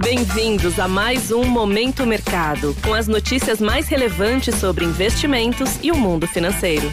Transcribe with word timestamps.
Bem-vindos 0.00 0.78
a 0.78 0.86
mais 0.86 1.32
um 1.32 1.44
Momento 1.44 2.06
Mercado, 2.06 2.74
com 2.82 2.94
as 2.94 3.08
notícias 3.08 3.60
mais 3.60 3.88
relevantes 3.88 4.54
sobre 4.54 4.84
investimentos 4.84 5.78
e 5.82 5.90
o 5.90 5.96
mundo 5.96 6.26
financeiro. 6.26 6.88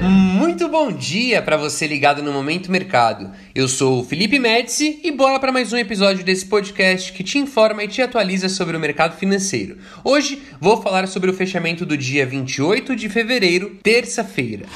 Muito 0.00 0.68
bom 0.68 0.90
dia 0.90 1.40
para 1.40 1.56
você 1.56 1.86
ligado 1.86 2.22
no 2.22 2.32
Momento 2.32 2.70
Mercado. 2.70 3.30
Eu 3.54 3.68
sou 3.68 4.00
o 4.00 4.04
Felipe 4.04 4.38
Médici 4.38 5.00
e 5.02 5.12
bora 5.12 5.38
para 5.38 5.52
mais 5.52 5.72
um 5.72 5.76
episódio 5.76 6.24
desse 6.24 6.44
podcast 6.44 7.12
que 7.12 7.22
te 7.22 7.38
informa 7.38 7.84
e 7.84 7.88
te 7.88 8.02
atualiza 8.02 8.48
sobre 8.48 8.76
o 8.76 8.80
mercado 8.80 9.16
financeiro. 9.16 9.78
Hoje 10.04 10.42
vou 10.60 10.82
falar 10.82 11.06
sobre 11.06 11.30
o 11.30 11.34
fechamento 11.34 11.86
do 11.86 11.96
dia 11.96 12.26
28 12.26 12.96
de 12.96 13.08
fevereiro, 13.08 13.78
terça-feira. 13.82 14.66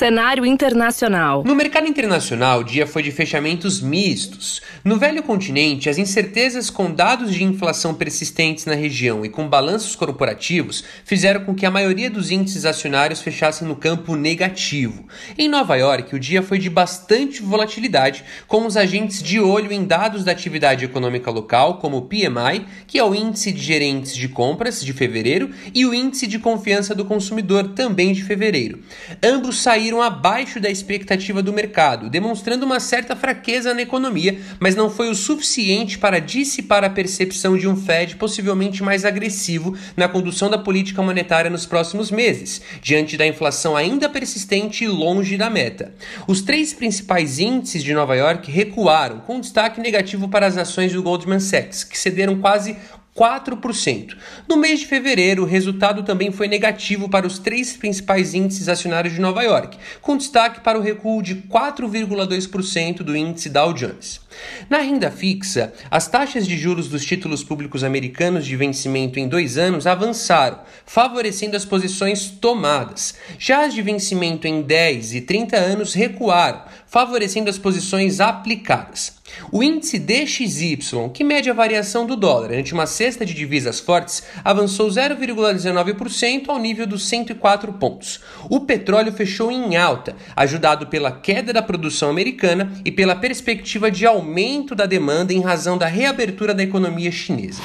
Cenário 0.00 0.46
internacional. 0.46 1.44
No 1.44 1.54
mercado 1.54 1.86
internacional, 1.86 2.60
o 2.60 2.64
dia 2.64 2.86
foi 2.86 3.02
de 3.02 3.10
fechamentos 3.10 3.82
mistos. 3.82 4.62
No 4.82 4.96
velho 4.96 5.22
continente, 5.22 5.90
as 5.90 5.98
incertezas 5.98 6.70
com 6.70 6.90
dados 6.90 7.34
de 7.34 7.44
inflação 7.44 7.92
persistentes 7.92 8.64
na 8.64 8.74
região 8.74 9.26
e 9.26 9.28
com 9.28 9.46
balanços 9.46 9.94
corporativos 9.94 10.82
fizeram 11.04 11.44
com 11.44 11.54
que 11.54 11.66
a 11.66 11.70
maioria 11.70 12.08
dos 12.08 12.30
índices 12.30 12.64
acionários 12.64 13.20
fechassem 13.20 13.68
no 13.68 13.76
campo 13.76 14.16
negativo. 14.16 15.06
Em 15.36 15.50
Nova 15.50 15.76
York, 15.76 16.16
o 16.16 16.18
dia 16.18 16.42
foi 16.42 16.58
de 16.58 16.70
bastante 16.70 17.42
volatilidade, 17.42 18.24
com 18.48 18.64
os 18.64 18.78
agentes 18.78 19.22
de 19.22 19.38
olho 19.38 19.70
em 19.70 19.84
dados 19.84 20.24
da 20.24 20.32
atividade 20.32 20.82
econômica 20.82 21.30
local, 21.30 21.76
como 21.76 21.98
o 21.98 22.02
PMI, 22.06 22.64
que 22.86 22.98
é 22.98 23.04
o 23.04 23.14
índice 23.14 23.52
de 23.52 23.60
gerentes 23.60 24.16
de 24.16 24.28
compras 24.28 24.82
de 24.82 24.94
fevereiro, 24.94 25.50
e 25.74 25.84
o 25.84 25.92
índice 25.92 26.26
de 26.26 26.38
confiança 26.38 26.94
do 26.94 27.04
consumidor, 27.04 27.74
também 27.74 28.14
de 28.14 28.24
fevereiro. 28.24 28.78
Ambos 29.22 29.60
saíram 29.60 29.89
saíram 29.90 30.00
abaixo 30.00 30.60
da 30.60 30.70
expectativa 30.70 31.42
do 31.42 31.52
mercado, 31.52 32.08
demonstrando 32.08 32.64
uma 32.64 32.78
certa 32.78 33.16
fraqueza 33.16 33.74
na 33.74 33.82
economia, 33.82 34.38
mas 34.60 34.76
não 34.76 34.88
foi 34.88 35.10
o 35.10 35.14
suficiente 35.16 35.98
para 35.98 36.20
dissipar 36.20 36.84
a 36.84 36.90
percepção 36.90 37.58
de 37.58 37.66
um 37.66 37.74
Fed 37.74 38.14
possivelmente 38.14 38.84
mais 38.84 39.04
agressivo 39.04 39.76
na 39.96 40.08
condução 40.08 40.48
da 40.48 40.58
política 40.58 41.02
monetária 41.02 41.50
nos 41.50 41.66
próximos 41.66 42.08
meses, 42.10 42.62
diante 42.80 43.16
da 43.16 43.26
inflação 43.26 43.76
ainda 43.76 44.08
persistente 44.08 44.84
e 44.84 44.88
longe 44.88 45.36
da 45.36 45.50
meta. 45.50 45.92
Os 46.28 46.40
três 46.40 46.72
principais 46.72 47.40
índices 47.40 47.82
de 47.82 47.92
Nova 47.92 48.14
York 48.14 48.48
recuaram, 48.48 49.18
com 49.20 49.40
destaque 49.40 49.80
negativo 49.80 50.28
para 50.28 50.46
as 50.46 50.56
ações 50.56 50.92
do 50.92 51.02
Goldman 51.02 51.40
Sachs, 51.40 51.82
que 51.82 51.98
cederam 51.98 52.38
quase 52.38 52.76
4%. 53.16 54.16
No 54.48 54.56
mês 54.56 54.80
de 54.80 54.86
fevereiro, 54.86 55.42
o 55.42 55.46
resultado 55.46 56.02
também 56.02 56.30
foi 56.30 56.48
negativo 56.48 57.08
para 57.08 57.26
os 57.26 57.38
três 57.38 57.76
principais 57.76 58.34
índices 58.34 58.68
acionários 58.68 59.14
de 59.14 59.20
Nova 59.20 59.42
York, 59.42 59.76
com 60.00 60.16
destaque 60.16 60.60
para 60.60 60.78
o 60.78 60.82
recuo 60.82 61.22
de 61.22 61.34
4,2% 61.34 62.98
do 62.98 63.16
índice 63.16 63.48
Dow 63.48 63.72
Jones. 63.72 64.20
Na 64.68 64.78
renda 64.78 65.10
fixa, 65.10 65.72
as 65.90 66.06
taxas 66.06 66.46
de 66.46 66.56
juros 66.56 66.88
dos 66.88 67.04
títulos 67.04 67.42
públicos 67.42 67.82
americanos 67.82 68.46
de 68.46 68.56
vencimento 68.56 69.18
em 69.18 69.28
dois 69.28 69.58
anos 69.58 69.86
avançaram, 69.86 70.60
favorecendo 70.86 71.56
as 71.56 71.64
posições 71.64 72.30
tomadas. 72.30 73.14
Já 73.38 73.66
as 73.66 73.74
de 73.74 73.82
vencimento 73.82 74.46
em 74.46 74.62
10 74.62 75.14
e 75.14 75.20
30 75.20 75.56
anos 75.56 75.94
recuaram, 75.94 76.62
favorecendo 76.86 77.50
as 77.50 77.58
posições 77.58 78.20
aplicadas. 78.20 79.20
O 79.52 79.62
índice 79.62 79.98
DXY, 79.98 80.78
que 81.14 81.24
mede 81.24 81.50
a 81.50 81.54
variação 81.54 82.06
do 82.06 82.16
dólar 82.16 82.52
ante 82.52 82.72
uma 82.72 82.86
cesta 83.00 83.24
de 83.24 83.32
divisas 83.32 83.80
fortes, 83.80 84.22
avançou 84.44 84.86
0,19% 84.86 86.50
ao 86.50 86.58
nível 86.58 86.86
dos 86.86 87.08
104 87.08 87.72
pontos. 87.72 88.20
O 88.50 88.60
petróleo 88.60 89.10
fechou 89.10 89.50
em 89.50 89.74
alta, 89.74 90.14
ajudado 90.36 90.86
pela 90.86 91.10
queda 91.10 91.50
da 91.50 91.62
produção 91.62 92.10
americana 92.10 92.70
e 92.84 92.92
pela 92.92 93.16
perspectiva 93.16 93.90
de 93.90 94.04
aumento 94.04 94.74
da 94.74 94.84
demanda 94.84 95.32
em 95.32 95.40
razão 95.40 95.78
da 95.78 95.86
reabertura 95.86 96.52
da 96.52 96.62
economia 96.62 97.10
chinesa. 97.10 97.62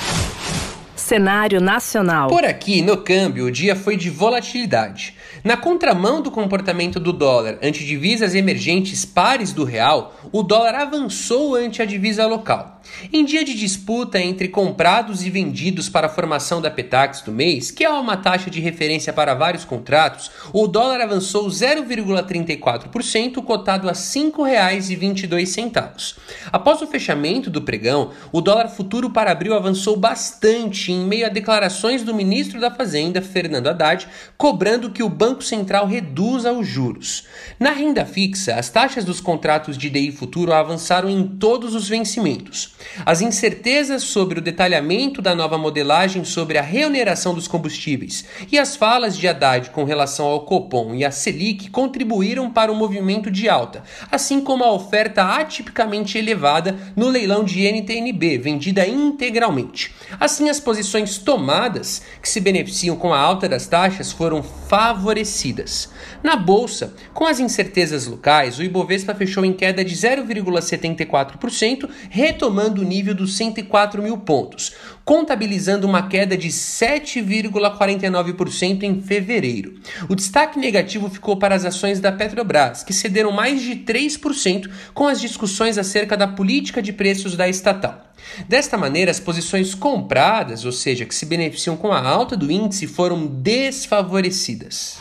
Cenário 0.95 1.59
nacional. 1.59 2.29
Por 2.29 2.45
aqui, 2.45 2.81
no 2.81 2.95
câmbio, 2.95 3.47
o 3.47 3.51
dia 3.51 3.75
foi 3.75 3.97
de 3.97 4.09
volatilidade. 4.09 5.15
Na 5.43 5.57
contramão 5.57 6.21
do 6.21 6.31
comportamento 6.31 6.97
do 6.97 7.11
dólar 7.11 7.59
ante 7.61 7.85
divisas 7.85 8.33
emergentes 8.33 9.03
pares 9.03 9.51
do 9.51 9.65
real, 9.65 10.15
o 10.31 10.41
dólar 10.41 10.75
avançou 10.75 11.55
ante 11.55 11.81
a 11.81 11.85
divisa 11.85 12.25
local. 12.25 12.74
Em 13.11 13.25
dia 13.25 13.43
de 13.43 13.53
disputa 13.53 14.19
entre 14.19 14.47
comprados 14.47 15.25
e 15.25 15.29
vendidos 15.29 15.89
para 15.89 16.07
a 16.07 16.09
formação 16.09 16.61
da 16.61 16.71
Petax 16.71 17.21
do 17.21 17.31
mês, 17.31 17.71
que 17.71 17.83
é 17.83 17.89
uma 17.89 18.17
taxa 18.17 18.49
de 18.49 18.59
referência 18.59 19.13
para 19.13 19.33
vários 19.33 19.65
contratos, 19.65 20.31
o 20.53 20.67
dólar 20.67 21.01
avançou 21.01 21.47
0,34%, 21.47 23.43
cotado 23.43 23.87
a 23.87 23.91
R$ 23.91 23.97
5,22. 23.97 26.15
Após 26.51 26.81
o 26.81 26.87
fechamento 26.87 27.49
do 27.49 27.61
pregão, 27.61 28.11
o 28.31 28.41
dólar 28.41 28.69
futuro 28.69 29.09
para 29.09 29.31
abril 29.31 29.55
avançou 29.55 29.97
bastante 29.97 30.91
em 30.91 31.05
meio 31.05 31.25
a 31.25 31.29
declarações 31.29 32.03
do 32.03 32.13
ministro 32.13 32.59
da 32.59 32.71
Fazenda, 32.71 33.21
Fernando 33.21 33.67
Haddad, 33.67 34.07
cobrando 34.37 34.91
que 34.91 35.03
o 35.03 35.09
Banco 35.09 35.43
Central 35.43 35.87
reduza 35.87 36.51
os 36.51 36.67
juros. 36.67 37.25
Na 37.59 37.71
renda 37.71 38.05
fixa, 38.05 38.55
as 38.55 38.69
taxas 38.69 39.05
dos 39.05 39.21
contratos 39.21 39.77
de 39.77 39.89
DI 39.89 40.11
futuro 40.11 40.53
avançaram 40.53 41.09
em 41.09 41.27
todos 41.27 41.75
os 41.75 41.87
vencimentos. 41.87 42.74
As 43.05 43.21
incertezas 43.21 44.03
sobre 44.03 44.39
o 44.39 44.41
detalhamento 44.41 45.21
da 45.21 45.35
nova 45.35 45.57
modelagem 45.57 46.23
sobre 46.23 46.57
a 46.57 46.61
reoneração 46.61 47.33
dos 47.33 47.47
combustíveis 47.47 48.25
e 48.51 48.57
as 48.57 48.75
falas 48.75 49.17
de 49.17 49.27
Haddad 49.27 49.69
com 49.71 49.83
relação 49.83 50.25
ao 50.25 50.45
Copom 50.45 50.95
e 50.95 51.03
a 51.03 51.11
Selic 51.11 51.69
contribuíram 51.69 52.49
para 52.49 52.71
o 52.71 52.75
movimento 52.75 53.29
de 53.29 53.49
alta, 53.49 53.83
assim 54.11 54.41
como 54.41 54.63
a 54.63 54.71
oferta 54.71 55.23
atipicamente 55.23 56.17
elevada 56.17 56.77
no 56.95 57.09
leilão 57.09 57.43
de 57.43 57.65
NTNB, 57.65 58.37
vendida 58.37 58.87
integralmente. 58.87 59.93
Assim, 60.19 60.49
as 60.49 60.59
posições 60.59 61.17
tomadas, 61.17 62.01
que 62.21 62.29
se 62.29 62.39
beneficiam 62.39 62.95
com 62.95 63.13
a 63.13 63.19
alta 63.19 63.49
das 63.49 63.67
taxas, 63.67 64.11
foram 64.11 64.41
favorecidas. 64.41 65.89
Na 66.23 66.35
bolsa, 66.35 66.93
com 67.13 67.25
as 67.25 67.39
incertezas 67.39 68.07
locais, 68.07 68.57
o 68.57 68.63
Ibovespa 68.63 69.13
fechou 69.13 69.45
em 69.45 69.53
queda 69.53 69.83
de 69.83 69.95
0,74%, 69.95 71.89
retomando 72.09 72.64
o 72.67 72.83
nível 72.83 73.13
dos 73.13 73.37
104 73.37 74.01
mil 74.01 74.17
pontos, 74.17 74.73
contabilizando 75.03 75.85
uma 75.87 76.07
queda 76.07 76.37
de 76.37 76.47
7,49% 76.49 78.83
em 78.83 79.01
fevereiro. 79.01 79.75
O 80.09 80.15
destaque 80.15 80.57
negativo 80.57 81.09
ficou 81.09 81.35
para 81.37 81.53
as 81.55 81.65
ações 81.65 81.99
da 81.99 82.11
Petrobras, 82.11 82.83
que 82.83 82.93
cederam 82.93 83.31
mais 83.31 83.61
de 83.61 83.75
3% 83.75 84.69
com 84.93 85.07
as 85.07 85.21
discussões 85.21 85.77
acerca 85.77 86.17
da 86.17 86.27
política 86.27 86.81
de 86.81 86.91
preços 86.91 87.35
da 87.35 87.47
estatal. 87.47 88.01
Desta 88.49 88.75
maneira, 88.77 89.11
as 89.11 89.19
posições 89.19 89.75
compradas, 89.75 90.65
ou 90.65 90.71
seja, 90.71 91.05
que 91.05 91.13
se 91.13 91.25
beneficiam 91.25 91.77
com 91.77 91.91
a 91.91 92.01
alta 92.01 92.35
do 92.35 92.51
índice, 92.51 92.87
foram 92.87 93.27
desfavorecidas 93.27 94.97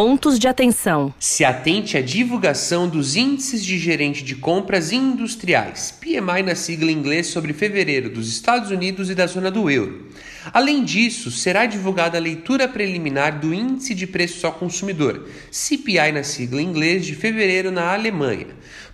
pontos 0.00 0.38
de 0.38 0.46
atenção. 0.46 1.12
Se 1.18 1.44
atente 1.44 1.96
à 1.96 2.00
divulgação 2.00 2.88
dos 2.88 3.16
índices 3.16 3.64
de 3.64 3.76
gerente 3.76 4.22
de 4.22 4.36
compras 4.36 4.92
industriais, 4.92 5.90
PMI 5.90 6.44
na 6.44 6.54
sigla 6.54 6.92
em 6.92 6.94
inglês 6.94 7.26
sobre 7.26 7.52
fevereiro 7.52 8.08
dos 8.08 8.28
Estados 8.28 8.70
Unidos 8.70 9.10
e 9.10 9.14
da 9.16 9.26
zona 9.26 9.50
do 9.50 9.68
euro. 9.68 10.06
Além 10.52 10.84
disso, 10.84 11.32
será 11.32 11.66
divulgada 11.66 12.16
a 12.16 12.20
leitura 12.20 12.68
preliminar 12.68 13.40
do 13.40 13.52
índice 13.52 13.92
de 13.92 14.06
preços 14.06 14.44
ao 14.44 14.52
consumidor, 14.52 15.28
CPI 15.50 16.12
na 16.12 16.22
sigla 16.22 16.62
em 16.62 16.66
inglês, 16.66 17.04
de 17.04 17.16
fevereiro 17.16 17.72
na 17.72 17.92
Alemanha. 17.92 18.46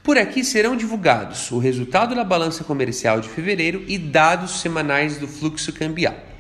Por 0.03 0.17
aqui 0.17 0.43
serão 0.43 0.75
divulgados 0.75 1.51
o 1.51 1.59
resultado 1.59 2.15
da 2.15 2.25
balança 2.25 2.65
comercial 2.65 3.21
de 3.21 3.29
fevereiro 3.29 3.85
e 3.87 3.99
dados 3.99 4.63
semanais 4.63 5.19
do 5.19 5.29
fluxo 5.29 5.71
cambial. 5.71 6.34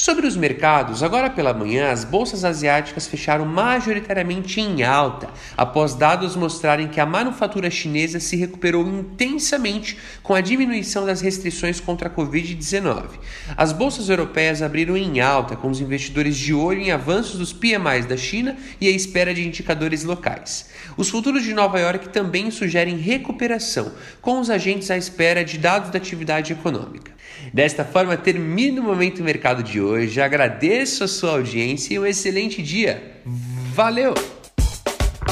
Sobre 0.00 0.26
os 0.26 0.34
mercados, 0.34 1.02
agora 1.02 1.28
pela 1.28 1.52
manhã, 1.52 1.90
as 1.92 2.04
bolsas 2.04 2.42
asiáticas 2.42 3.06
fecharam 3.06 3.44
majoritariamente 3.44 4.58
em 4.58 4.82
alta, 4.82 5.28
após 5.54 5.94
dados 5.94 6.34
mostrarem 6.34 6.88
que 6.88 6.98
a 6.98 7.04
manufatura 7.04 7.70
chinesa 7.70 8.18
se 8.18 8.34
recuperou 8.34 8.88
intensamente 8.88 9.98
com 10.22 10.32
a 10.32 10.40
diminuição 10.40 11.04
das 11.04 11.20
restrições 11.20 11.80
contra 11.80 12.08
a 12.08 12.10
Covid-19. 12.10 13.08
As 13.54 13.74
bolsas 13.74 14.08
europeias 14.08 14.62
abriram 14.62 14.96
em 14.96 15.20
alta, 15.20 15.54
com 15.54 15.68
os 15.68 15.82
investidores 15.82 16.34
de 16.34 16.54
olho 16.54 16.80
em 16.80 16.90
avanços 16.90 17.38
dos 17.38 17.52
PMIs 17.52 18.06
da 18.06 18.16
China 18.16 18.56
e 18.80 18.88
a 18.88 18.90
espera 18.90 19.34
de 19.34 19.46
indicadores 19.46 20.02
locais. 20.02 20.70
Os 20.96 21.10
futuros 21.10 21.42
de 21.42 21.52
Nova 21.52 21.78
York 21.78 22.08
também 22.08 22.50
sugerem 22.50 22.96
recuperação, 22.96 23.92
com 24.22 24.40
os 24.40 24.48
agentes 24.48 24.90
à 24.90 24.96
espera 24.96 25.44
de 25.44 25.58
dados 25.58 25.90
da 25.90 25.98
atividade 25.98 26.54
econômica. 26.54 27.20
Desta 27.52 27.84
forma, 27.84 28.16
termino 28.16 28.82
o 28.82 28.84
Momento 28.84 29.22
Mercado 29.22 29.62
de 29.62 29.80
hoje. 29.90 30.20
Agradeço 30.20 31.04
a 31.04 31.08
sua 31.08 31.32
audiência 31.32 31.94
e 31.94 31.98
um 31.98 32.06
excelente 32.06 32.62
dia. 32.62 33.22
Valeu! 33.74 34.14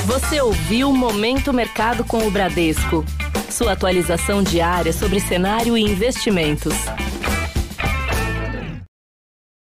Você 0.05 0.41
ouviu 0.41 0.93
Momento 0.93 1.53
Mercado 1.53 2.05
com 2.05 2.27
o 2.27 2.31
Bradesco. 2.31 3.05
Sua 3.51 3.73
atualização 3.73 4.43
diária 4.43 4.93
sobre 4.93 5.21
cenário 5.21 5.77
e 5.77 5.83
investimentos. 5.83 6.75